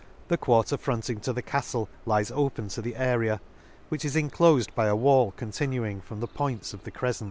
—The 0.29 0.37
quarter 0.39 0.77
fronting 0.77 1.19
to 1.19 1.31
the 1.31 1.43
caftle 1.43 1.87
lies 2.07 2.31
open 2.31 2.69
to 2.69 2.81
the 2.81 2.95
area, 2.95 3.39
which 3.89 4.03
is 4.03 4.15
inclofed 4.15 4.73
by 4.73 4.87
a 4.87 4.95
wall 4.95 5.31
continuing 5.37 6.01
from 6.01 6.21
the 6.21 6.27
points 6.27 6.73
of 6.73 6.85
the 6.85 6.89
crefcent. 6.91 7.19